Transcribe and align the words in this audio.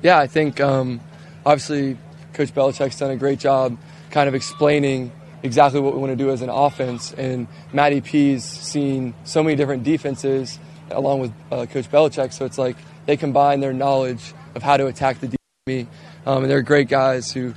Yeah, 0.00 0.18
I 0.18 0.28
think 0.28 0.60
um, 0.60 1.00
obviously 1.44 1.98
Coach 2.32 2.54
Belichick's 2.54 2.98
done 2.98 3.10
a 3.10 3.16
great 3.16 3.40
job 3.40 3.76
kind 4.10 4.28
of 4.28 4.34
explaining 4.34 5.10
exactly 5.42 5.80
what 5.80 5.94
we 5.94 6.00
want 6.00 6.12
to 6.12 6.16
do 6.16 6.30
as 6.30 6.40
an 6.40 6.50
offense. 6.50 7.12
And 7.14 7.48
Matty 7.72 8.00
P's 8.00 8.44
seen 8.44 9.14
so 9.24 9.42
many 9.42 9.56
different 9.56 9.82
defenses 9.82 10.58
along 10.90 11.20
with 11.20 11.32
uh, 11.50 11.66
Coach 11.66 11.90
Belichick, 11.90 12.32
so 12.32 12.44
it's 12.44 12.58
like 12.58 12.76
they 13.06 13.16
combine 13.16 13.60
their 13.60 13.72
knowledge 13.72 14.32
of 14.54 14.62
how 14.62 14.76
to 14.76 14.86
attack 14.86 15.20
the 15.20 15.36
defense. 15.66 15.88
Um, 16.24 16.44
and 16.44 16.50
they're 16.50 16.62
great 16.62 16.88
guys 16.88 17.32
who, 17.32 17.54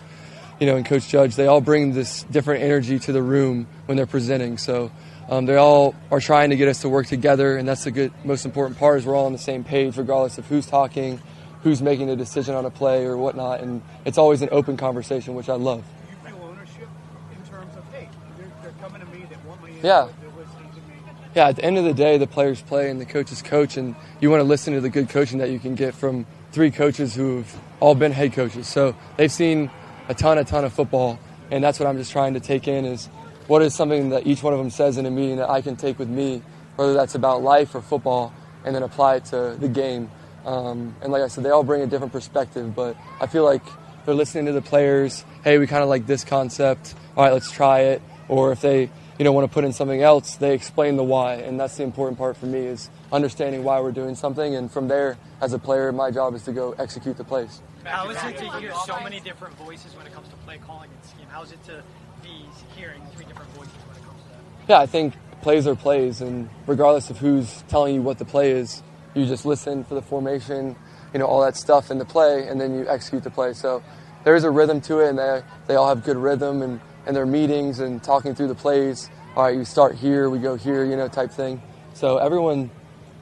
you 0.59 0.65
know, 0.65 0.75
and 0.75 0.85
Coach 0.85 1.07
Judge, 1.07 1.35
they 1.35 1.47
all 1.47 1.61
bring 1.61 1.93
this 1.93 2.23
different 2.23 2.63
energy 2.63 2.99
to 2.99 3.11
the 3.11 3.21
room 3.21 3.67
when 3.85 3.95
they're 3.97 4.05
presenting. 4.05 4.57
So 4.57 4.91
um, 5.29 5.45
they 5.45 5.55
all 5.55 5.95
are 6.09 6.19
trying 6.19 6.49
to 6.49 6.55
get 6.55 6.67
us 6.67 6.81
to 6.81 6.89
work 6.89 7.07
together, 7.07 7.55
and 7.55 7.67
that's 7.67 7.83
the 7.83 7.91
good, 7.91 8.11
most 8.25 8.45
important 8.45 8.79
part 8.79 8.99
is 8.99 9.05
we're 9.05 9.15
all 9.15 9.27
on 9.27 9.31
the 9.31 9.37
same 9.37 9.63
page, 9.63 9.95
regardless 9.95 10.37
of 10.37 10.47
who's 10.47 10.65
talking, 10.65 11.21
who's 11.63 11.81
making 11.81 12.09
a 12.09 12.15
decision 12.15 12.55
on 12.55 12.65
a 12.65 12.69
play 12.71 13.05
or 13.05 13.17
whatnot. 13.17 13.61
And 13.61 13.81
it's 14.05 14.17
always 14.17 14.41
an 14.41 14.49
open 14.51 14.77
conversation, 14.77 15.35
which 15.35 15.49
I 15.49 15.53
love. 15.55 15.83
You 16.09 16.29
feel 16.29 16.41
ownership 16.43 16.87
in 17.31 17.49
terms 17.49 17.75
of, 17.77 17.83
hey, 17.93 18.09
they're, 18.37 18.51
they're 18.63 18.71
coming 18.81 19.01
to 19.01 19.07
me, 19.07 19.25
they 19.29 19.35
want 19.47 19.61
input, 19.61 19.83
Yeah. 19.83 20.07
they're 20.21 20.29
listening 20.29 20.69
to 20.71 20.77
me. 20.77 20.95
Yeah, 21.35 21.47
at 21.49 21.55
the 21.57 21.63
end 21.65 21.77
of 21.77 21.83
the 21.83 21.93
day, 21.93 22.17
the 22.17 22.27
players 22.27 22.61
play 22.61 22.89
and 22.89 22.99
the 22.99 23.05
coaches 23.05 23.41
coach, 23.41 23.77
and 23.77 23.95
you 24.19 24.29
want 24.29 24.41
to 24.41 24.45
listen 24.45 24.73
to 24.73 24.81
the 24.81 24.89
good 24.89 25.09
coaching 25.09 25.37
that 25.39 25.49
you 25.49 25.59
can 25.59 25.75
get 25.75 25.93
from 25.93 26.25
three 26.51 26.71
coaches 26.71 27.15
who've 27.15 27.59
all 27.79 27.95
been 27.95 28.11
head 28.11 28.33
coaches. 28.33 28.67
So 28.67 28.95
they've 29.17 29.31
seen 29.31 29.69
a 30.09 30.13
ton, 30.13 30.37
a 30.37 30.43
ton 30.43 30.65
of 30.65 30.73
football, 30.73 31.19
and 31.51 31.63
that's 31.63 31.79
what 31.79 31.87
I'm 31.87 31.97
just 31.97 32.11
trying 32.11 32.33
to 32.33 32.39
take 32.39 32.67
in 32.67 32.85
is 32.85 33.07
what 33.47 33.61
is 33.61 33.73
something 33.75 34.09
that 34.09 34.25
each 34.27 34.43
one 34.43 34.53
of 34.53 34.59
them 34.59 34.69
says 34.69 34.97
in 34.97 35.05
a 35.05 35.11
meeting 35.11 35.37
that 35.37 35.49
I 35.49 35.61
can 35.61 35.75
take 35.75 35.99
with 35.99 36.09
me, 36.09 36.41
whether 36.75 36.93
that's 36.93 37.15
about 37.15 37.41
life 37.43 37.75
or 37.75 37.81
football, 37.81 38.33
and 38.65 38.75
then 38.75 38.83
apply 38.83 39.15
it 39.15 39.25
to 39.25 39.55
the 39.59 39.67
game. 39.69 40.09
Um, 40.45 40.95
and 41.01 41.11
like 41.11 41.21
I 41.21 41.27
said, 41.27 41.43
they 41.43 41.49
all 41.49 41.63
bring 41.63 41.81
a 41.81 41.87
different 41.87 42.13
perspective, 42.13 42.75
but 42.75 42.97
I 43.19 43.27
feel 43.27 43.43
like 43.43 43.63
they're 44.05 44.15
listening 44.15 44.45
to 44.47 44.51
the 44.53 44.61
players. 44.61 45.23
Hey, 45.43 45.57
we 45.57 45.67
kind 45.67 45.83
of 45.83 45.89
like 45.89 46.07
this 46.07 46.23
concept. 46.23 46.95
All 47.15 47.23
right, 47.23 47.33
let's 47.33 47.51
try 47.51 47.81
it. 47.81 48.01
Or 48.27 48.51
if 48.51 48.61
they, 48.61 48.89
you 49.19 49.25
know, 49.25 49.31
want 49.33 49.47
to 49.49 49.53
put 49.53 49.65
in 49.65 49.73
something 49.73 50.01
else, 50.01 50.37
they 50.37 50.53
explain 50.53 50.95
the 50.95 51.03
why, 51.03 51.35
and 51.35 51.59
that's 51.59 51.77
the 51.77 51.83
important 51.83 52.17
part 52.17 52.37
for 52.37 52.45
me 52.45 52.59
is 52.59 52.89
understanding 53.11 53.63
why 53.63 53.79
we're 53.81 53.91
doing 53.91 54.15
something. 54.15 54.55
And 54.55 54.71
from 54.71 54.87
there, 54.87 55.17
as 55.41 55.53
a 55.53 55.59
player, 55.59 55.91
my 55.91 56.11
job 56.11 56.33
is 56.33 56.43
to 56.43 56.53
go 56.53 56.71
execute 56.73 57.17
the 57.17 57.23
plays. 57.23 57.61
How 57.83 58.09
is 58.09 58.17
it 58.23 58.37
to 58.37 58.59
hear 58.59 58.73
so 58.85 58.99
many 59.01 59.19
different 59.19 59.55
voices 59.57 59.95
when 59.95 60.07
it 60.07 60.13
comes 60.13 60.29
to 60.29 60.35
play 60.37 60.59
calling 60.59 60.89
and 60.91 61.03
scheme? 61.03 61.27
How 61.29 61.43
is 61.43 61.51
it 61.51 61.63
to 61.65 61.83
be 62.23 62.45
hearing 62.75 63.01
three 63.15 63.25
different 63.25 63.51
voices 63.51 63.73
when 63.87 63.97
it 63.97 64.03
comes 64.03 64.21
to 64.23 64.29
that? 64.29 64.69
Yeah, 64.69 64.79
I 64.79 64.85
think 64.85 65.13
plays 65.41 65.67
are 65.67 65.75
plays, 65.75 66.21
and 66.21 66.49
regardless 66.67 67.09
of 67.09 67.17
who's 67.17 67.63
telling 67.67 67.95
you 67.95 68.01
what 68.01 68.17
the 68.19 68.25
play 68.25 68.51
is, 68.51 68.81
you 69.13 69.25
just 69.25 69.45
listen 69.45 69.83
for 69.83 69.95
the 69.95 70.01
formation, 70.01 70.75
you 71.13 71.19
know, 71.19 71.25
all 71.25 71.41
that 71.41 71.57
stuff 71.57 71.91
in 71.91 71.97
the 71.97 72.05
play, 72.05 72.47
and 72.47 72.59
then 72.59 72.73
you 72.77 72.87
execute 72.87 73.23
the 73.23 73.29
play. 73.29 73.53
So 73.53 73.83
there 74.23 74.35
is 74.35 74.43
a 74.43 74.51
rhythm 74.51 74.81
to 74.81 74.99
it, 74.99 75.09
and 75.09 75.19
they, 75.19 75.43
they 75.67 75.75
all 75.75 75.87
have 75.87 76.03
good 76.03 76.17
rhythm 76.17 76.61
and, 76.61 76.79
and 77.05 77.15
their 77.15 77.25
meetings 77.25 77.79
and 77.79 78.01
talking 78.01 78.35
through 78.35 78.47
the 78.47 78.55
plays. 78.55 79.09
All 79.35 79.43
right, 79.43 79.55
you 79.55 79.65
start 79.65 79.95
here, 79.95 80.29
we 80.29 80.39
go 80.39 80.55
here, 80.55 80.85
you 80.85 80.95
know, 80.95 81.07
type 81.07 81.31
thing. 81.31 81.61
So 81.93 82.17
everyone, 82.17 82.69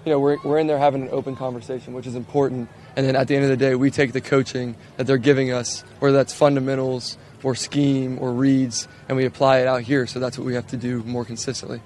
you 0.06 0.12
know, 0.12 0.20
we're, 0.20 0.38
we're 0.44 0.60
in 0.60 0.68
there 0.68 0.78
having 0.78 1.04
an 1.04 1.10
open 1.12 1.36
conversation, 1.36 1.94
which 1.94 2.08
is 2.08 2.16
important. 2.16 2.70
And 2.96 3.06
then 3.06 3.16
at 3.16 3.28
the 3.28 3.36
end 3.36 3.44
of 3.44 3.50
the 3.50 3.58
day, 3.58 3.76
we 3.76 3.92
take 3.92 4.12
the 4.12 4.22
coaching 4.22 4.76
that 4.98 5.08
they're 5.08 5.18
giving 5.18 5.52
us, 5.52 5.82
whether 6.00 6.16
that's 6.16 6.34
fundamentals 6.34 7.18
or 7.44 7.56
scheme 7.56 8.18
or 8.20 8.34
reads, 8.34 8.88
and 9.08 9.18
we 9.18 9.26
apply 9.26 9.60
it 9.60 9.68
out 9.68 9.82
here. 9.82 10.06
So 10.08 10.20
that's 10.20 10.38
what 10.38 10.46
we 10.46 10.56
have 10.56 10.68
to 10.68 10.78
do 10.78 11.04
more 11.04 11.26
consistently. 11.26 11.82